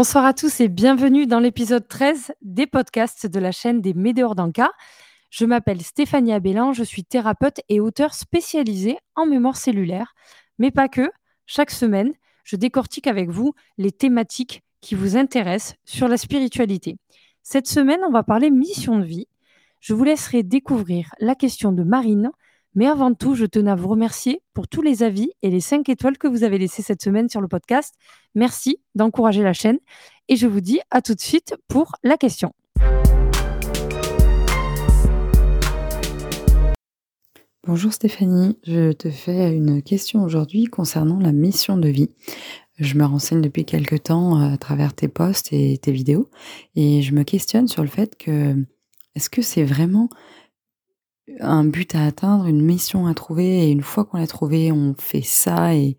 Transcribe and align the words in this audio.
Bonsoir 0.00 0.24
à 0.24 0.32
tous 0.32 0.60
et 0.60 0.68
bienvenue 0.68 1.26
dans 1.26 1.40
l'épisode 1.40 1.86
13 1.86 2.32
des 2.40 2.66
podcasts 2.66 3.26
de 3.26 3.38
la 3.38 3.52
chaîne 3.52 3.82
des 3.82 3.92
Médéors 3.92 4.34
d'Anka. 4.34 4.70
Je 5.28 5.44
m'appelle 5.44 5.82
Stéphanie 5.82 6.32
Abellan, 6.32 6.72
je 6.72 6.82
suis 6.82 7.04
thérapeute 7.04 7.60
et 7.68 7.80
auteur 7.80 8.14
spécialisée 8.14 8.96
en 9.14 9.26
mémoire 9.26 9.58
cellulaire. 9.58 10.14
Mais 10.58 10.70
pas 10.70 10.88
que, 10.88 11.10
chaque 11.44 11.70
semaine, 11.70 12.14
je 12.44 12.56
décortique 12.56 13.08
avec 13.08 13.28
vous 13.28 13.52
les 13.76 13.92
thématiques 13.92 14.62
qui 14.80 14.94
vous 14.94 15.18
intéressent 15.18 15.76
sur 15.84 16.08
la 16.08 16.16
spiritualité. 16.16 16.96
Cette 17.42 17.68
semaine, 17.68 18.00
on 18.08 18.10
va 18.10 18.22
parler 18.22 18.48
mission 18.48 18.98
de 18.98 19.04
vie. 19.04 19.28
Je 19.80 19.92
vous 19.92 20.04
laisserai 20.04 20.42
découvrir 20.42 21.10
la 21.18 21.34
question 21.34 21.72
de 21.72 21.82
Marine, 21.82 22.30
mais 22.74 22.86
avant 22.86 23.14
tout, 23.14 23.34
je 23.34 23.46
tenais 23.46 23.70
à 23.70 23.74
vous 23.74 23.88
remercier 23.88 24.42
pour 24.54 24.68
tous 24.68 24.82
les 24.82 25.02
avis 25.02 25.32
et 25.42 25.50
les 25.50 25.60
5 25.60 25.88
étoiles 25.88 26.18
que 26.18 26.28
vous 26.28 26.44
avez 26.44 26.58
laissés 26.58 26.82
cette 26.82 27.02
semaine 27.02 27.28
sur 27.28 27.40
le 27.40 27.48
podcast. 27.48 27.94
Merci 28.34 28.78
d'encourager 28.94 29.42
la 29.42 29.52
chaîne 29.52 29.78
et 30.28 30.36
je 30.36 30.46
vous 30.46 30.60
dis 30.60 30.80
à 30.90 31.02
tout 31.02 31.14
de 31.14 31.20
suite 31.20 31.56
pour 31.68 31.96
la 32.04 32.16
question. 32.16 32.52
Bonjour 37.66 37.92
Stéphanie, 37.92 38.56
je 38.62 38.92
te 38.92 39.10
fais 39.10 39.54
une 39.54 39.82
question 39.82 40.22
aujourd'hui 40.22 40.64
concernant 40.64 41.18
la 41.18 41.32
mission 41.32 41.76
de 41.76 41.88
vie. 41.88 42.10
Je 42.78 42.94
me 42.96 43.04
renseigne 43.04 43.42
depuis 43.42 43.64
quelque 43.64 43.96
temps 43.96 44.40
euh, 44.40 44.54
à 44.54 44.56
travers 44.56 44.94
tes 44.94 45.08
posts 45.08 45.52
et 45.52 45.76
tes 45.78 45.92
vidéos 45.92 46.30
et 46.74 47.02
je 47.02 47.14
me 47.14 47.24
questionne 47.24 47.68
sur 47.68 47.82
le 47.82 47.88
fait 47.88 48.16
que 48.16 48.56
est-ce 49.14 49.28
que 49.28 49.42
c'est 49.42 49.64
vraiment 49.64 50.08
un 51.40 51.64
but 51.64 51.94
à 51.94 52.04
atteindre, 52.04 52.46
une 52.46 52.62
mission 52.62 53.06
à 53.06 53.14
trouver, 53.14 53.66
et 53.66 53.70
une 53.70 53.82
fois 53.82 54.04
qu'on 54.04 54.18
l'a 54.18 54.26
trouvé, 54.26 54.72
on 54.72 54.94
fait 54.98 55.22
ça 55.22 55.74
et, 55.74 55.96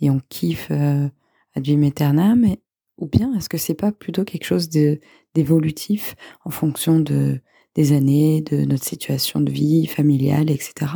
et 0.00 0.10
on 0.10 0.20
kiffe 0.28 0.68
euh, 0.70 1.08
ad 1.54 1.64
vitam 1.64 2.56
ou 2.98 3.06
bien 3.06 3.34
est-ce 3.34 3.48
que 3.48 3.58
c'est 3.58 3.74
pas 3.74 3.92
plutôt 3.92 4.24
quelque 4.24 4.44
chose 4.44 4.68
d'évolutif 4.68 6.14
en 6.44 6.50
fonction 6.50 7.00
de, 7.00 7.40
des 7.74 7.92
années, 7.92 8.42
de 8.42 8.64
notre 8.64 8.84
situation 8.84 9.40
de 9.40 9.50
vie 9.50 9.86
familiale, 9.86 10.50
etc. 10.50 10.92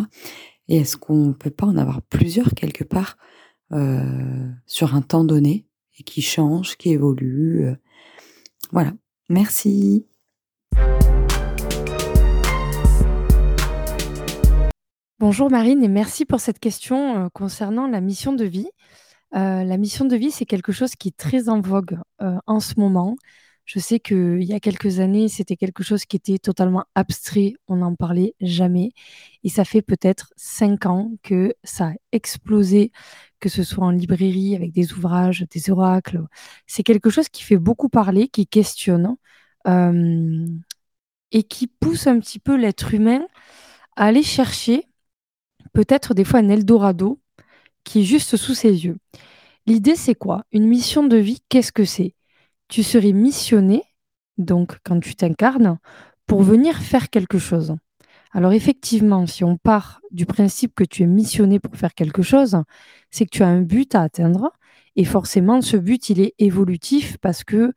Et 0.69 0.77
est-ce 0.79 0.97
qu'on 0.97 1.33
peut 1.33 1.51
pas 1.51 1.67
en 1.67 1.77
avoir 1.77 2.03
plusieurs 2.03 2.55
quelque 2.55 2.85
part 2.85 3.17
euh, 3.73 4.49
sur 4.67 4.95
un 4.95 5.03
temps 5.03 5.25
donné 5.25 5.67
et 5.99 6.03
qui 6.03 6.23
change, 6.23 6.77
qui 6.77 6.91
évolue 6.91 7.67
euh, 7.67 7.75
Voilà. 8.73 8.93
Merci. 9.29 10.07
Bonjour 15.29 15.51
Marine 15.51 15.83
et 15.83 15.89
merci 15.89 16.25
pour 16.25 16.39
cette 16.39 16.61
question 16.61 17.25
euh, 17.25 17.29
concernant 17.33 17.89
la 17.89 18.01
mission 18.01 18.33
de 18.33 18.45
vie. 18.45 18.69
Euh, 19.35 19.65
la 19.65 19.77
mission 19.77 20.05
de 20.05 20.15
vie, 20.15 20.31
c'est 20.31 20.47
quelque 20.47 20.71
chose 20.71 20.95
qui 20.95 21.09
est 21.09 21.17
très 21.17 21.49
en 21.49 21.61
vogue 21.61 21.99
euh, 22.23 22.37
en 22.47 22.61
ce 22.61 22.79
moment. 22.79 23.17
Je 23.65 23.81
sais 23.81 23.99
qu'il 23.99 24.45
y 24.45 24.53
a 24.53 24.61
quelques 24.61 25.01
années, 25.01 25.27
c'était 25.27 25.57
quelque 25.57 25.83
chose 25.83 26.05
qui 26.05 26.17
était 26.17 26.39
totalement 26.39 26.85
abstrait, 26.95 27.55
on 27.67 27.75
n'en 27.75 27.97
parlait 27.97 28.37
jamais. 28.41 28.93
Et 29.43 29.49
ça 29.49 29.65
fait 29.65 29.83
peut-être 29.83 30.33
cinq 30.37 30.87
ans 30.87 31.11
que 31.25 31.55
ça 31.65 31.87
a 31.87 31.93
explosé, 32.13 32.93
que 33.41 33.49
ce 33.49 33.65
soit 33.65 33.85
en 33.85 33.91
librairie 33.91 34.55
avec 34.55 34.71
des 34.71 34.93
ouvrages, 34.93 35.45
des 35.51 35.71
oracles. 35.71 36.21
C'est 36.69 36.85
quelque 36.85 37.11
chose 37.11 37.29
qui 37.29 37.43
fait 37.43 37.59
beaucoup 37.59 37.89
parler, 37.89 38.29
qui 38.29 38.47
questionne 38.47 39.17
et 41.33 41.43
qui 41.43 41.67
pousse 41.67 42.07
un 42.07 42.21
petit 42.21 42.39
peu 42.39 42.55
l'être 42.55 42.95
humain 42.95 43.27
à 43.97 44.05
aller 44.05 44.23
chercher 44.23 44.87
peut-être 45.77 46.15
des 46.15 46.25
fois 46.25 46.41
un 46.41 46.49
Eldorado 46.49 47.21
qui 47.85 48.01
est 48.01 48.05
juste 48.05 48.39
sous 48.39 48.55
ses 48.55 48.87
yeux. 48.87 48.97
L'idée, 49.67 49.95
c'est 49.95 50.15
quoi? 50.15 50.45
Une 50.51 50.67
mission 50.67 51.07
de 51.07 51.19
vie, 51.19 51.41
qu'est-ce 51.51 51.71
que 51.71 51.85
c'est? 51.85 52.15
Tu 52.69 52.83
serais 52.83 53.13
missionné, 53.13 53.83
donc 54.39 54.79
quand 54.85 54.99
tu 55.01 55.15
t'incarnes, 55.15 55.79
pour 56.27 56.43
venir 56.43 56.79
faire 56.79 57.11
quelque 57.11 57.37
chose. 57.37 57.77
Alors 58.33 58.55
effectivement, 58.55 59.27
si 59.27 59.45
on 59.45 59.59
part 59.59 60.01
du 60.13 60.25
principe 60.25 60.75
que 60.75 60.83
tu 60.83 61.03
es 61.03 61.07
missionné 61.07 61.61
pour 61.61 61.77
faire 61.77 61.93
quelque 61.93 62.23
chose, 62.23 62.57
c'est 63.11 63.27
que 63.27 63.37
tu 63.37 63.43
as 63.43 63.49
un 63.49 63.61
but 63.61 63.95
à 63.95 64.01
atteindre. 64.01 64.53
Et 64.97 65.05
forcément, 65.05 65.61
ce 65.61 65.77
but, 65.77 66.09
il 66.09 66.23
est 66.23 66.33
évolutif 66.39 67.19
parce 67.19 67.45
que 67.45 67.75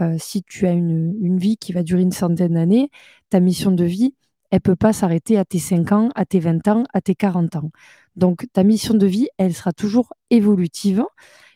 euh, 0.00 0.16
si 0.18 0.42
tu 0.42 0.66
as 0.66 0.72
une, 0.72 1.36
vie 1.36 1.58
qui 1.58 1.74
va 1.74 1.82
durer 1.82 2.00
une 2.00 2.12
centaine 2.12 2.54
d'années, 2.54 2.88
ta 3.28 3.40
mission 3.40 3.72
de 3.72 3.84
vie, 3.84 4.14
elle 4.52 4.60
peut 4.60 4.76
pas 4.76 4.92
s'arrêter 4.92 5.38
à 5.38 5.44
tes 5.44 5.58
5 5.58 5.90
ans, 5.92 6.10
à 6.14 6.24
tes 6.24 6.38
20 6.38 6.68
ans, 6.68 6.84
à 6.92 7.00
tes 7.00 7.16
40 7.16 7.56
ans. 7.56 7.70
Donc 8.14 8.46
ta 8.52 8.62
mission 8.62 8.94
de 8.94 9.06
vie, 9.06 9.28
elle 9.38 9.54
sera 9.54 9.72
toujours 9.72 10.12
évolutive, 10.30 11.02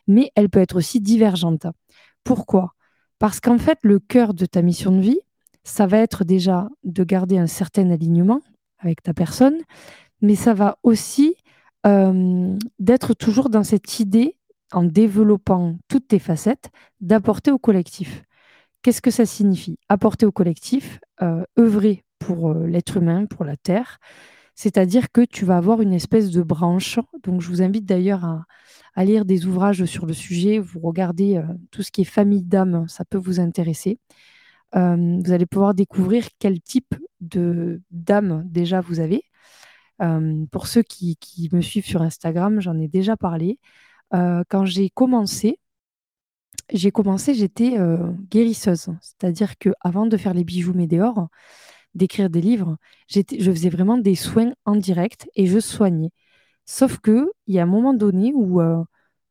mais 0.09 0.33
elle 0.35 0.49
peut 0.49 0.61
être 0.61 0.77
aussi 0.77 1.01
divergente. 1.01 1.67
Pourquoi? 2.25 2.73
Parce 3.19 3.39
qu'en 3.39 3.59
fait, 3.59 3.79
le 3.83 3.99
cœur 3.99 4.35
de 4.35 4.47
ta 4.47 4.63
mission 4.63 4.93
de 4.93 5.01
vie, 5.01 5.21
ça 5.63 5.87
va 5.87 5.99
être 5.99 6.25
déjà 6.25 6.69
de 6.85 7.05
garder 7.05 7.39
un 7.39 7.47
certain 7.47 7.91
alignement 7.91 8.41
avec 8.79 9.03
ta 9.03 9.13
personne, 9.13 9.59
mais 10.23 10.35
ça 10.35 10.55
va 10.55 10.79
aussi 10.83 11.37
d'être 11.85 13.15
toujours 13.15 13.51
dans 13.51 13.63
cette 13.63 14.01
idée, 14.01 14.37
en 14.73 14.83
développant 14.83 15.77
toutes 15.87 16.09
tes 16.09 16.19
facettes, 16.19 16.71
d'apporter 17.01 17.53
au 17.53 17.59
collectif. 17.59 18.25
Qu'est-ce 18.83 19.03
que 19.03 19.13
ça 19.13 19.27
signifie? 19.27 19.79
Apporter 19.89 20.25
au 20.27 20.33
collectif, 20.33 20.99
œuvrer 21.59 22.03
pour 22.27 22.51
euh, 22.51 22.67
l'être 22.67 22.97
humain, 22.97 23.27
pour 23.27 23.45
la 23.45 23.57
Terre. 23.57 23.99
C'est-à-dire 24.55 25.13
que 25.13 25.21
tu 25.21 25.45
vas 25.45 25.59
avoir 25.59 25.81
une 25.81 25.93
espèce 25.93 26.31
de 26.31 26.43
branche. 26.43 26.99
Donc, 27.23 27.41
je 27.41 27.49
vous 27.49 27.63
invite 27.63 27.85
d'ailleurs 27.85 28.25
à, 28.95 29.05
lire 29.05 29.25
des 29.25 29.47
ouvrages 29.47 29.85
sur 29.85 30.07
le 30.07 30.15
sujet. 30.15 30.59
Vous 30.59 30.81
regardez 30.81 31.37
euh, 31.37 31.43
tout 31.71 31.83
ce 31.83 31.91
qui 31.91 32.01
est 32.03 32.05
famille 32.05 32.43
d'âme, 32.43 32.87
ça 32.89 33.05
peut 33.05 33.19
vous 33.19 33.39
intéresser. 33.39 34.01
Euh, 34.75 35.21
vous 35.25 35.33
allez 35.33 35.47
pouvoir 35.47 35.75
découvrir 35.75 36.27
quel 36.39 36.61
type 36.61 36.95
de 37.21 37.81
d'âme 37.91 38.43
déjà 38.47 38.81
vous 38.81 39.01
avez. 39.01 39.23
pour 40.51 40.67
ceux 40.67 40.83
qui, 40.83 41.17
me 41.53 41.61
suivent 41.61 41.87
sur 41.87 42.03
Instagram, 42.03 42.61
j'en 42.61 42.79
ai 42.79 42.89
déjà 42.89 43.17
parlé. 43.17 43.59
quand 44.13 44.65
j'ai 44.65 44.91
commencé, 44.91 45.59
j'ai 46.73 46.91
commencé, 46.91 47.35
j'étais 47.35 47.77
guérisseuse. 48.31 48.89
C'est-à-dire 49.01 49.57
que 49.59 49.71
avant 49.81 50.07
de 50.07 50.17
faire 50.17 50.35
les 50.35 50.45
bijoux 50.45 50.75
Médéor, 50.75 51.29
d'écrire 51.97 52.31
des 52.31 52.41
livres, 52.41 52.77
je 53.09 53.23
faisais 53.51 53.71
vraiment 53.71 53.99
des 53.99 54.15
soins 54.15 54.53
en 54.65 54.77
direct 54.77 55.29
et 55.35 55.47
je 55.47 55.59
soignais. 55.59 56.11
Sauf 56.67 56.99
que 56.99 57.31
il 57.47 57.55
y 57.55 57.61
a 57.61 57.63
un 57.65 57.67
moment 57.67 57.95
donné 57.95 58.33
où 58.35 58.61
euh, 58.61 58.83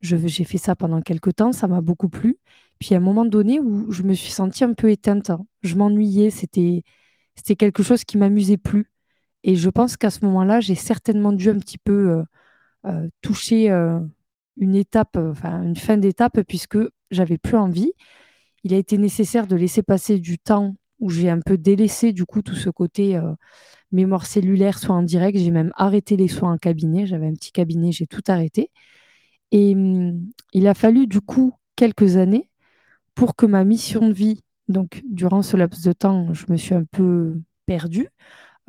j'ai 0.02 0.44
fait 0.46 0.58
ça 0.58 0.76
pendant 0.76 1.02
quelques 1.02 1.36
temps, 1.36 1.52
ça 1.52 1.68
m'a 1.68 1.82
beaucoup 1.82 2.10
plu. 2.10 2.38
Puis 2.80 2.90
il 2.90 2.94
y 2.94 2.96
a 2.96 3.00
un 3.00 3.02
moment 3.02 3.26
donné 3.26 3.60
où 3.60 3.92
je 3.92 4.04
me 4.04 4.14
suis 4.14 4.32
sentie 4.32 4.64
un 4.64 4.74
peu 4.74 4.90
éteinte. 4.92 5.32
Je 5.64 5.76
m'ennuyais, 5.76 6.30
c'était 6.30 6.84
c'était 7.36 7.56
quelque 7.56 7.84
chose 7.84 8.04
qui 8.06 8.18
m'amusait 8.18 8.58
plus. 8.58 8.92
Et 9.44 9.56
je 9.56 9.70
pense 9.70 9.98
qu'à 9.98 10.10
ce 10.10 10.26
moment-là, 10.26 10.62
j'ai 10.62 10.76
certainement 10.76 11.34
dû 11.34 11.50
un 11.50 11.60
petit 11.60 11.78
peu 11.78 11.94
euh, 12.12 12.24
euh, 12.88 13.10
toucher 13.22 13.70
une 14.58 14.76
étape, 14.76 15.18
enfin 15.18 15.64
une 15.64 15.76
fin 15.76 15.98
d'étape, 15.98 16.42
puisque 16.44 16.78
j'avais 17.12 17.38
plus 17.38 17.58
envie. 17.58 17.94
Il 18.64 18.74
a 18.74 18.78
été 18.78 18.98
nécessaire 18.98 19.48
de 19.48 19.56
laisser 19.56 19.84
passer 19.84 20.20
du 20.20 20.40
temps 20.40 20.76
où 21.00 21.10
j'ai 21.10 21.30
un 21.30 21.40
peu 21.40 21.58
délaissé 21.58 22.14
du 22.14 22.26
coup 22.26 22.42
tout 22.42 22.56
ce 22.56 22.70
côté 22.70 23.18
euh, 23.18 23.34
mémoire 23.92 24.26
cellulaire, 24.26 24.80
soins 24.80 25.00
en 25.00 25.04
direct. 25.04 25.38
J'ai 25.38 25.52
même 25.52 25.72
arrêté 25.76 26.18
les 26.18 26.28
soins 26.28 26.54
en 26.54 26.58
cabinet. 26.58 27.06
J'avais 27.06 27.28
un 27.28 27.34
petit 27.34 27.52
cabinet, 27.52 27.92
j'ai 27.92 28.08
tout 28.08 28.24
arrêté. 28.28 28.72
Et 29.52 29.74
hum, 29.76 30.26
il 30.54 30.68
a 30.68 30.74
fallu 30.74 31.08
du 31.08 31.22
coup 31.22 31.54
quelques 31.76 32.18
années 32.18 32.50
pour 33.16 33.36
que 33.36 33.46
ma 33.46 33.64
mission 33.64 34.08
de 34.08 34.14
vie, 34.14 34.44
donc 34.68 35.04
durant 35.10 35.42
ce 35.42 35.58
laps 35.58 35.84
de 35.84 35.94
temps, 35.94 36.34
je 36.34 36.46
me 36.50 36.58
suis 36.58 36.76
un 36.76 36.86
peu 36.86 37.40
perdue. 37.66 38.10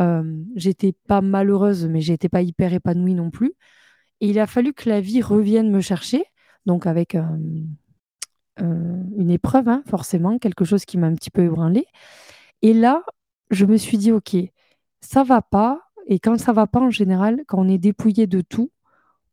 Euh, 0.00 0.44
j'étais 0.56 0.92
pas 0.92 1.20
malheureuse, 1.20 1.86
mais 1.86 2.00
j'étais 2.00 2.28
pas 2.28 2.42
hyper 2.42 2.72
épanouie 2.74 3.14
non 3.14 3.30
plus. 3.30 3.54
Et 4.20 4.28
il 4.30 4.38
a 4.38 4.46
fallu 4.46 4.72
que 4.74 4.88
la 4.88 5.00
vie 5.00 5.22
revienne 5.22 5.70
me 5.70 5.80
chercher, 5.80 6.24
donc 6.66 6.86
avec 6.86 7.14
un, 7.14 7.38
euh, 8.60 9.02
une 9.16 9.30
épreuve, 9.30 9.68
hein, 9.68 9.82
forcément, 9.88 10.38
quelque 10.38 10.64
chose 10.64 10.84
qui 10.84 10.98
m'a 10.98 11.06
un 11.06 11.14
petit 11.14 11.30
peu 11.30 11.42
ébranlé. 11.42 11.86
Et 12.62 12.74
là, 12.74 13.02
je 13.50 13.66
me 13.66 13.76
suis 13.76 13.98
dit, 13.98 14.12
OK, 14.12 14.36
ça 15.00 15.24
va 15.24 15.42
pas. 15.42 15.80
Et 16.06 16.18
quand 16.20 16.38
ça 16.38 16.52
va 16.52 16.66
pas, 16.66 16.80
en 16.80 16.90
général, 16.90 17.42
quand 17.46 17.58
on 17.58 17.68
est 17.68 17.78
dépouillé 17.78 18.26
de 18.26 18.40
tout, 18.40 18.70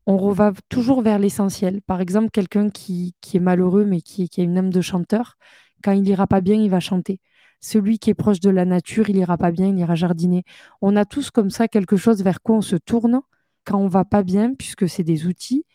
on 0.05 0.31
va 0.31 0.51
toujours 0.69 1.01
vers 1.01 1.19
l'essentiel. 1.19 1.81
Par 1.81 2.01
exemple, 2.01 2.29
quelqu'un 2.31 2.69
qui, 2.69 3.15
est 3.33 3.39
malheureux, 3.39 3.85
mais 3.85 4.01
qui, 4.01 4.29
qui, 4.29 4.41
a 4.41 4.43
une 4.43 4.57
âme 4.57 4.69
de 4.71 4.81
chanteur, 4.81 5.37
quand 5.83 5.91
il 5.93 6.07
ira 6.07 6.27
pas 6.27 6.41
bien, 6.41 6.55
il 6.55 6.69
va 6.69 6.79
chanter. 6.79 7.19
Celui 7.61 7.99
qui 7.99 8.09
est 8.09 8.13
proche 8.13 8.39
de 8.41 8.49
la 8.49 8.65
nature, 8.65 9.09
il 9.09 9.17
ira 9.17 9.37
pas 9.37 9.51
bien, 9.51 9.67
il 9.69 9.79
ira 9.79 9.95
jardiner. 9.95 10.43
On 10.81 10.95
a 10.97 11.05
tous 11.05 11.31
comme 11.31 11.49
ça 11.49 11.67
quelque 11.67 11.95
chose 11.97 12.23
vers 12.23 12.41
quoi 12.41 12.57
on 12.57 12.61
se 12.61 12.75
tourne 12.75 13.21
quand 13.65 13.79
on 13.79 13.87
va 13.87 14.03
pas 14.05 14.23
bien, 14.23 14.53
puisque 14.55 14.89
c'est 14.89 15.03
des 15.03 15.25
outils 15.27 15.65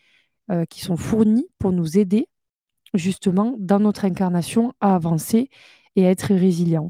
euh, 0.51 0.65
qui 0.67 0.81
sont 0.81 0.97
fournis 0.97 1.49
pour 1.59 1.73
nous 1.73 1.99
aider 1.99 2.29
justement 2.94 3.55
dans 3.58 3.81
notre 3.81 4.05
incarnation 4.05 4.73
à 4.81 4.94
avancer 4.94 5.50
et 5.96 6.06
à 6.06 6.11
être 6.11 6.35
résilient. 6.35 6.88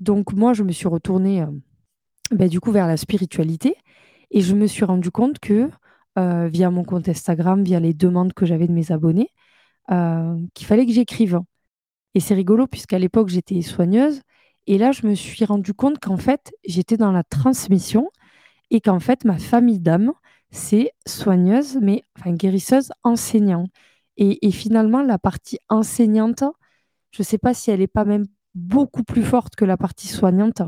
Donc 0.00 0.32
moi, 0.32 0.52
je 0.52 0.62
me 0.62 0.72
suis 0.72 0.88
retournée 0.88 1.42
euh, 1.42 1.46
ben, 2.30 2.48
du 2.48 2.60
coup 2.60 2.72
vers 2.72 2.86
la 2.86 2.96
spiritualité 2.96 3.76
et 4.30 4.40
je 4.40 4.54
me 4.54 4.66
suis 4.66 4.84
rendu 4.84 5.10
compte 5.10 5.38
que 5.38 5.70
euh, 6.18 6.48
via 6.48 6.70
mon 6.70 6.84
compte 6.84 7.08
Instagram, 7.08 7.62
via 7.64 7.80
les 7.80 7.94
demandes 7.94 8.32
que 8.32 8.46
j'avais 8.46 8.68
de 8.68 8.72
mes 8.72 8.92
abonnés, 8.92 9.30
euh, 9.90 10.36
qu'il 10.54 10.66
fallait 10.66 10.86
que 10.86 10.92
j'écrive. 10.92 11.40
Et 12.14 12.20
c'est 12.20 12.34
rigolo 12.34 12.66
puisqu'à 12.66 12.98
l'époque, 12.98 13.28
j'étais 13.28 13.62
soigneuse. 13.62 14.20
Et 14.66 14.78
là, 14.78 14.92
je 14.92 15.06
me 15.06 15.14
suis 15.14 15.44
rendu 15.44 15.74
compte 15.74 15.98
qu'en 15.98 16.16
fait, 16.16 16.52
j'étais 16.64 16.96
dans 16.96 17.12
la 17.12 17.24
transmission 17.24 18.10
et 18.70 18.80
qu'en 18.80 19.00
fait, 19.00 19.24
ma 19.24 19.38
famille 19.38 19.80
d'âme, 19.80 20.12
c'est 20.50 20.92
soigneuse, 21.06 21.78
mais 21.82 22.04
enfin 22.18 22.32
guérisseuse, 22.32 22.92
enseignant. 23.02 23.66
Et, 24.16 24.50
finalement, 24.52 25.02
la 25.02 25.18
partie 25.18 25.58
enseignante, 25.68 26.44
je 27.10 27.22
ne 27.22 27.24
sais 27.24 27.38
pas 27.38 27.54
si 27.54 27.70
elle 27.70 27.80
n'est 27.80 27.86
pas 27.86 28.04
même 28.04 28.26
beaucoup 28.54 29.02
plus 29.02 29.24
forte 29.24 29.56
que 29.56 29.64
la 29.64 29.76
partie 29.76 30.06
soignante, 30.08 30.62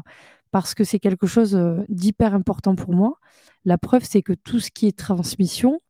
parce 0.51 0.75
que 0.75 0.85
c'est 0.85 0.99
quelque 0.99 1.27
chose 1.27 1.55
euh, 1.55 1.85
d'hyper 1.89 2.35
important 2.35 2.75
pour 2.75 2.93
moi. 2.93 3.19
La 3.65 3.79
preuve, 3.79 4.05
c'est 4.05 4.23
que 4.23 4.33
tout 4.33 4.59
ce 4.59 4.71
qui 4.71 4.87
est 4.87 4.99
transmission, 4.99 5.81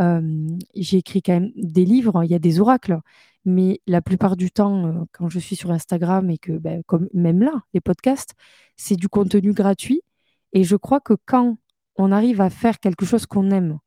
euh, 0.00 0.48
j'ai 0.74 0.98
écrit 0.98 1.22
quand 1.22 1.34
même 1.34 1.52
des 1.56 1.84
livres, 1.84 2.24
il 2.24 2.30
y 2.30 2.34
a 2.34 2.38
des 2.38 2.60
oracles, 2.60 2.98
mais 3.44 3.80
la 3.86 4.02
plupart 4.02 4.36
du 4.36 4.50
temps, 4.50 4.86
euh, 4.86 5.04
quand 5.12 5.28
je 5.28 5.38
suis 5.38 5.56
sur 5.56 5.70
Instagram 5.70 6.28
et 6.30 6.38
que, 6.38 6.52
ben, 6.52 6.82
même 7.14 7.40
là, 7.40 7.62
les 7.74 7.80
podcasts, 7.80 8.34
c'est 8.76 8.96
du 8.96 9.08
contenu 9.08 9.52
gratuit. 9.52 10.02
Et 10.52 10.64
je 10.64 10.76
crois 10.76 11.00
que 11.00 11.14
quand 11.26 11.58
on 11.96 12.12
arrive 12.12 12.40
à 12.40 12.50
faire 12.50 12.80
quelque 12.80 13.06
chose 13.06 13.26
qu'on 13.26 13.50
aime, 13.50 13.78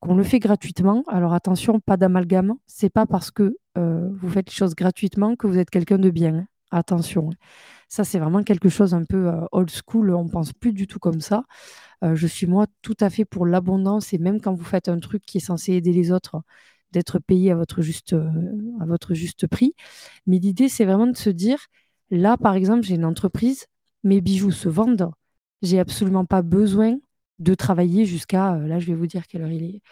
qu'on 0.00 0.14
le 0.14 0.24
fait 0.24 0.38
gratuitement, 0.38 1.04
alors 1.08 1.32
attention, 1.32 1.80
pas 1.80 1.96
d'amalgame, 1.96 2.54
c'est 2.66 2.90
pas 2.90 3.06
parce 3.06 3.30
que 3.30 3.56
euh, 3.76 4.08
vous 4.20 4.28
faites 4.28 4.48
les 4.48 4.54
choses 4.54 4.74
gratuitement 4.74 5.36
que 5.36 5.46
vous 5.46 5.58
êtes 5.58 5.70
quelqu'un 5.70 5.98
de 5.98 6.10
bien. 6.10 6.46
Attention. 6.70 7.30
Ça, 7.88 8.04
c'est 8.04 8.18
vraiment 8.18 8.42
quelque 8.42 8.68
chose 8.68 8.94
un 8.94 9.04
peu 9.04 9.28
euh, 9.28 9.40
old 9.52 9.70
school, 9.70 10.14
on 10.14 10.28
pense 10.28 10.52
plus 10.52 10.72
du 10.72 10.86
tout 10.86 10.98
comme 10.98 11.20
ça. 11.20 11.44
je 12.02 12.26
suis 12.28 12.46
moi 12.46 12.66
tout 12.82 12.96
à 13.00 13.10
fait 13.10 13.24
pour 13.24 13.46
l'abondance 13.46 14.12
et 14.12 14.18
même 14.18 14.40
quand 14.40 14.54
vous 14.54 14.64
faites 14.64 14.88
un 14.88 15.00
truc 15.00 15.24
qui 15.26 15.38
est 15.38 15.40
censé 15.40 15.72
aider 15.72 15.92
les 15.92 16.12
autres, 16.12 16.42
d'être 16.92 17.18
payé 17.18 17.50
à 17.50 17.54
votre 17.54 17.82
juste, 17.82 18.12
euh, 18.12 18.30
à 18.80 18.86
votre 18.86 19.14
juste 19.14 19.46
prix. 19.46 19.74
Mais 20.26 20.38
l'idée, 20.38 20.68
c'est 20.68 20.84
vraiment 20.84 21.06
de 21.06 21.16
se 21.16 21.30
dire, 21.30 21.58
là, 22.10 22.36
par 22.36 22.54
exemple, 22.54 22.82
j'ai 22.82 22.94
une 22.94 23.04
entreprise, 23.04 23.66
mes 24.04 24.20
bijoux 24.20 24.52
se 24.52 24.68
vendent, 24.68 25.10
j'ai 25.62 25.78
absolument 25.80 26.24
pas 26.24 26.42
besoin 26.42 26.96
de 27.38 27.54
travailler 27.54 28.04
jusqu'à, 28.04 28.54
euh, 28.54 28.66
là, 28.66 28.78
je 28.78 28.86
vais 28.86 28.94
vous 28.94 29.06
dire 29.06 29.26
quelle 29.26 29.42
heure 29.42 29.50
il 29.50 29.64
est, 29.64 29.82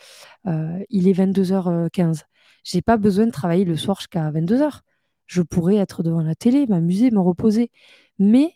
euh, 0.46 0.84
il 0.90 1.08
est 1.08 1.12
22h15. 1.12 2.22
J'ai 2.64 2.82
pas 2.82 2.96
besoin 2.96 3.26
de 3.26 3.30
travailler 3.30 3.64
le 3.64 3.76
soir 3.76 3.98
jusqu'à 3.98 4.30
22h. 4.30 4.80
Je 5.26 5.42
pourrais 5.42 5.76
être 5.76 6.02
devant 6.02 6.22
la 6.22 6.34
télé, 6.34 6.66
m'amuser, 6.66 7.10
me 7.10 7.20
reposer. 7.20 7.70
Mais 8.18 8.54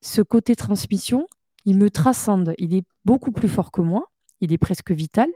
ce 0.00 0.22
côté 0.22 0.56
transmission, 0.56 1.26
il 1.64 1.76
me 1.76 1.90
transcende. 1.90 2.54
Il 2.58 2.74
est 2.74 2.84
beaucoup 3.04 3.32
plus 3.32 3.48
fort 3.48 3.72
que 3.72 3.80
moi. 3.80 4.10
Il 4.40 4.52
est 4.52 4.58
presque 4.58 4.92
vital 4.92 5.28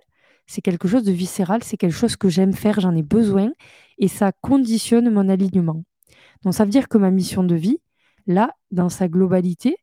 c'est 0.51 0.63
quelque 0.63 0.89
chose 0.89 1.05
de 1.05 1.13
viscéral, 1.13 1.63
c'est 1.63 1.77
quelque 1.77 1.95
chose 1.95 2.17
que 2.17 2.29
j'aime 2.29 2.53
faire, 2.53 2.81
j'en 2.81 2.97
ai 2.97 3.05
besoin, 3.05 3.53
et 3.99 4.09
ça 4.09 4.33
conditionne 4.33 5.09
mon 5.09 5.29
alignement. 5.29 5.85
Donc 6.43 6.55
ça 6.55 6.65
veut 6.65 6.71
dire 6.71 6.89
que 6.89 6.99
ma 6.99 7.13
mission 7.13 7.45
de 7.45 7.55
vie, 7.55 7.79
là, 8.27 8.51
dans 8.73 8.89
sa 8.89 9.07
globalité, 9.07 9.77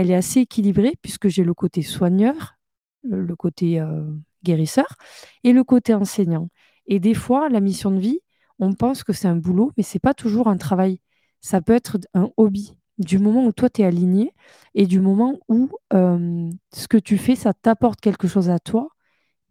elle 0.00 0.10
est 0.10 0.16
assez 0.16 0.40
équilibrée 0.40 0.94
puisque 1.02 1.28
j'ai 1.28 1.44
le 1.44 1.54
côté 1.54 1.82
soigneur, 1.82 2.56
le 3.04 3.34
côté 3.36 3.80
euh, 3.80 4.04
guérisseur, 4.44 4.96
et 5.44 5.52
le 5.52 5.64
côté 5.64 5.94
enseignant. 5.94 6.48
Et 6.86 7.00
des 7.00 7.14
fois, 7.14 7.48
la 7.48 7.60
mission 7.60 7.90
de 7.90 7.98
vie, 8.00 8.20
on 8.58 8.74
pense 8.74 9.04
que 9.04 9.12
c'est 9.12 9.28
un 9.28 9.36
boulot, 9.36 9.72
mais 9.76 9.82
c'est 9.82 9.98
pas 9.98 10.14
toujours 10.14 10.48
un 10.48 10.56
travail. 10.56 11.00
Ça 11.40 11.60
peut 11.62 11.74
être 11.74 11.98
un 12.14 12.30
hobby. 12.36 12.76
Du 12.98 13.18
moment 13.18 13.46
où 13.46 13.52
toi, 13.52 13.70
tu 13.70 13.80
es 13.80 13.84
aligné 13.86 14.34
et 14.74 14.86
du 14.86 15.00
moment 15.00 15.38
où 15.48 15.70
ce 15.92 16.88
que 16.88 16.98
tu 16.98 17.16
fais, 17.16 17.34
ça 17.34 17.54
t'apporte 17.54 18.00
quelque 18.00 18.28
chose 18.28 18.50
à 18.50 18.58
toi, 18.58 18.90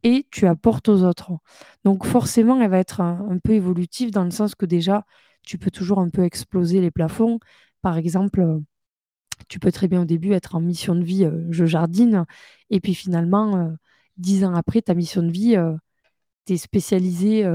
et 0.04 0.26
tu 0.32 0.48
apportes 0.48 0.90
aux 0.90 1.04
autres. 1.04 1.32
Donc 1.84 2.06
forcément, 2.06 2.62
elle 2.62 2.70
va 2.70 2.80
être 2.80 3.02
un, 3.02 3.38
peu 3.44 3.54
évolutive 3.54 4.12
dans 4.12 4.24
le 4.24 4.32
sens 4.32 4.56
que 4.56 4.66
déjà, 4.66 5.06
tu 5.44 5.58
peux 5.58 5.72
toujours 5.72 6.00
un 6.00 6.10
peu 6.10 6.24
exploser 6.24 6.82
les 6.82 6.92
plafonds. 6.92 7.40
Par 7.82 7.98
exemple, 7.98 8.62
tu 9.48 9.60
peux 9.60 9.72
très 9.72 9.88
bien 9.88 10.02
au 10.02 10.06
début 10.06 10.34
être 10.34 10.56
en 10.56 10.62
mission 10.62 10.96
de 10.96 11.04
vie, 11.04 11.26
euh, 11.26 11.46
je 11.52 11.66
jardine, 11.66 12.26
et 12.70 12.80
puis 12.80 12.94
finalement, 12.96 13.58
euh, 13.58 13.70
dix 14.18 14.44
ans 14.44 14.54
après, 14.54 14.82
ta 14.82 14.94
mission 14.94 15.24
de 15.24 15.32
vie, 15.32 15.56
tu 16.46 16.54
es 16.54 16.58
spécialisé 16.58 17.46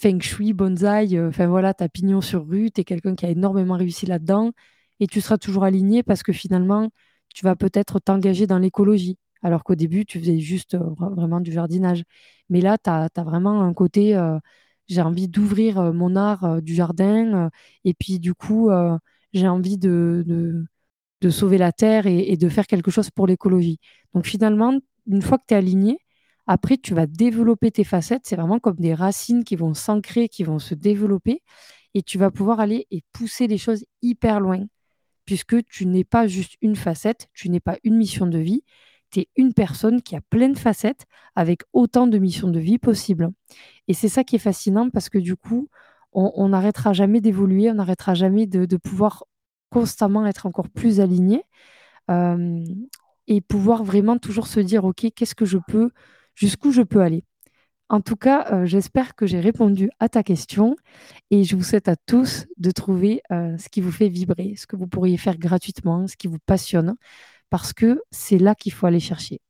feng 0.00 0.20
shui, 0.20 0.52
bonsaï, 0.52 1.20
enfin 1.20 1.46
voilà, 1.48 1.74
tu 1.74 1.84
as 1.84 1.88
pignon 1.88 2.20
sur 2.20 2.46
rue, 2.46 2.70
tu 2.70 2.80
es 2.80 2.84
quelqu'un 2.84 3.14
qui 3.14 3.26
a 3.26 3.30
énormément 3.30 3.76
réussi 3.76 4.06
là-dedans, 4.06 4.52
et 5.00 5.06
tu 5.06 5.20
seras 5.20 5.38
toujours 5.38 5.64
aligné 5.64 6.02
parce 6.02 6.22
que 6.22 6.32
finalement, 6.32 6.90
tu 7.34 7.44
vas 7.44 7.56
peut-être 7.56 8.00
t'engager 8.00 8.46
dans 8.46 8.58
l'écologie 8.58 9.18
alors 9.42 9.64
qu'au 9.64 9.74
début, 9.74 10.04
tu 10.04 10.18
faisais 10.20 10.38
juste 10.40 10.74
euh, 10.74 10.94
vraiment 10.98 11.40
du 11.40 11.52
jardinage. 11.52 12.04
Mais 12.48 12.60
là, 12.60 12.78
tu 12.78 12.90
as, 12.90 13.08
vraiment 13.16 13.62
un 13.62 13.74
côté, 13.74 14.16
euh, 14.16 14.38
j'ai 14.88 15.02
envie 15.02 15.28
d'ouvrir 15.28 15.78
euh, 15.78 15.92
mon 15.92 16.16
art 16.16 16.62
du 16.62 16.74
jardin, 16.74 17.50
et 17.84 17.94
puis 17.94 18.18
du 18.18 18.34
coup, 18.34 18.70
j'ai 19.32 19.48
envie 19.48 19.78
de, 19.78 20.64
sauver 21.30 21.58
la 21.58 21.72
terre 21.72 22.06
et, 22.06 22.36
de 22.36 22.48
faire 22.48 22.66
quelque 22.66 22.90
chose 22.90 23.10
pour 23.10 23.26
l'écologie. 23.26 23.78
Donc 24.14 24.26
finalement, 24.26 24.78
une 25.06 25.22
fois 25.22 25.38
que 25.38 25.44
tu 25.48 25.54
es 25.54 25.56
aligné, 25.56 25.98
après, 26.46 26.78
tu 26.78 26.94
vas 26.94 27.06
développer 27.06 27.70
tes 27.70 27.84
facettes. 27.84 28.22
C'est 28.24 28.36
vraiment 28.36 28.58
comme 28.58 28.76
des 28.76 28.94
racines 28.94 29.44
qui 29.44 29.56
vont 29.56 29.74
s'ancrer, 29.74 30.28
qui 30.28 30.44
vont 30.44 30.58
se 30.58 30.74
développer, 30.74 31.42
et 31.94 32.02
tu 32.02 32.18
vas 32.18 32.30
pouvoir 32.30 32.60
aller 32.60 32.86
et 32.90 33.02
pousser 33.12 33.46
les 33.46 33.58
choses 33.58 33.84
hyper 34.02 34.40
loin, 34.40 34.64
puisque 35.26 35.62
tu 35.66 35.84
n'es 35.86 36.04
pas 36.04 36.26
juste 36.26 36.54
une 36.62 36.76
facette, 36.76 37.28
tu 37.34 37.50
n'es 37.50 37.60
pas 37.60 37.76
une 37.84 37.96
mission 37.96 38.26
de 38.26 38.38
vie, 38.38 38.62
tu 39.10 39.20
es 39.20 39.28
une 39.36 39.52
personne 39.52 40.00
qui 40.02 40.16
a 40.16 40.20
plein 40.30 40.48
de 40.48 40.58
facettes 40.58 41.04
avec 41.34 41.62
autant 41.72 42.06
de 42.06 42.18
missions 42.18 42.48
de 42.48 42.60
vie 42.60 42.78
possibles. 42.78 43.30
Et 43.88 43.94
c'est 43.94 44.08
ça 44.08 44.24
qui 44.24 44.36
est 44.36 44.40
fascinant 44.40 44.90
parce 44.90 45.08
que 45.08 45.18
du 45.18 45.36
coup, 45.36 45.68
on 46.12 46.48
n'arrêtera 46.48 46.92
jamais 46.92 47.20
d'évoluer, 47.20 47.70
on 47.70 47.74
n'arrêtera 47.74 48.14
jamais 48.14 48.46
de, 48.46 48.76
pouvoir 48.76 49.24
constamment 49.70 50.26
être 50.26 50.46
encore 50.46 50.68
plus 50.68 51.00
aligné 51.00 51.44
euh, 52.10 52.64
et 53.26 53.40
pouvoir 53.40 53.84
vraiment 53.84 54.18
toujours 54.18 54.46
se 54.46 54.60
dire, 54.60 54.84
OK, 54.84 55.06
qu'est-ce 55.14 55.34
que 55.34 55.44
je 55.44 55.58
peux, 55.68 55.90
jusqu'où 56.34 56.72
je 56.72 56.82
peux 56.82 57.00
aller. 57.00 57.24
En 57.90 58.02
tout 58.02 58.16
cas, 58.16 58.46
euh, 58.52 58.66
j'espère 58.66 59.14
que 59.14 59.26
j'ai 59.26 59.40
répondu 59.40 59.90
à 59.98 60.10
ta 60.10 60.22
question 60.22 60.76
et 61.30 61.44
je 61.44 61.56
vous 61.56 61.62
souhaite 61.62 61.88
à 61.88 61.96
tous 61.96 62.46
de 62.58 62.70
trouver 62.70 63.22
euh, 63.32 63.56
ce 63.56 63.70
qui 63.70 63.80
vous 63.80 63.92
fait 63.92 64.10
vibrer, 64.10 64.54
ce 64.56 64.66
que 64.66 64.76
vous 64.76 64.86
pourriez 64.86 65.16
faire 65.16 65.38
gratuitement, 65.38 66.06
ce 66.06 66.16
qui 66.16 66.26
vous 66.26 66.38
passionne 66.44 66.96
parce 67.48 67.72
que 67.72 68.02
c'est 68.10 68.38
là 68.38 68.54
qu'il 68.54 68.72
faut 68.72 68.86
aller 68.86 69.00
chercher. 69.00 69.40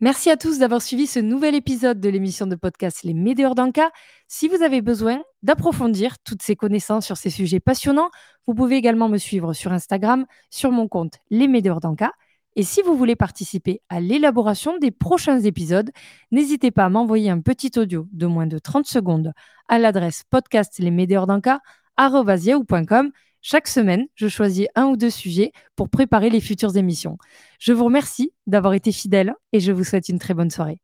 Merci 0.00 0.30
à 0.30 0.36
tous 0.36 0.58
d'avoir 0.58 0.82
suivi 0.82 1.06
ce 1.06 1.20
nouvel 1.20 1.54
épisode 1.54 2.00
de 2.00 2.08
l'émission 2.08 2.48
de 2.48 2.56
podcast 2.56 3.04
Les 3.04 3.14
Médéors 3.14 3.54
d'Anka. 3.54 3.92
Si 4.34 4.48
vous 4.48 4.62
avez 4.62 4.80
besoin 4.80 5.22
d'approfondir 5.42 6.18
toutes 6.20 6.40
ces 6.40 6.56
connaissances 6.56 7.04
sur 7.04 7.18
ces 7.18 7.28
sujets 7.28 7.60
passionnants, 7.60 8.08
vous 8.46 8.54
pouvez 8.54 8.76
également 8.76 9.10
me 9.10 9.18
suivre 9.18 9.52
sur 9.52 9.72
Instagram, 9.72 10.24
sur 10.48 10.70
mon 10.70 10.88
compte 10.88 11.18
Les 11.28 11.48
Médéors 11.48 11.80
d'Anka. 11.80 12.12
Et 12.56 12.62
si 12.62 12.80
vous 12.80 12.96
voulez 12.96 13.14
participer 13.14 13.82
à 13.90 14.00
l'élaboration 14.00 14.78
des 14.78 14.90
prochains 14.90 15.40
épisodes, 15.40 15.90
n'hésitez 16.30 16.70
pas 16.70 16.86
à 16.86 16.88
m'envoyer 16.88 17.28
un 17.28 17.42
petit 17.42 17.72
audio 17.76 18.08
de 18.10 18.24
moins 18.24 18.46
de 18.46 18.58
30 18.58 18.86
secondes 18.86 19.34
à 19.68 19.78
l'adresse 19.78 20.22
podcastlesmédéorsdanka.com 20.30 23.10
chaque 23.44 23.66
semaine, 23.66 24.06
je 24.14 24.28
choisis 24.28 24.68
un 24.76 24.86
ou 24.86 24.96
deux 24.96 25.10
sujets 25.10 25.50
pour 25.74 25.88
préparer 25.90 26.30
les 26.30 26.40
futures 26.40 26.76
émissions. 26.76 27.18
Je 27.58 27.72
vous 27.72 27.84
remercie 27.84 28.32
d'avoir 28.46 28.72
été 28.72 28.92
fidèle 28.92 29.34
et 29.52 29.58
je 29.60 29.72
vous 29.72 29.82
souhaite 29.82 30.08
une 30.08 30.20
très 30.20 30.32
bonne 30.32 30.48
soirée. 30.48 30.78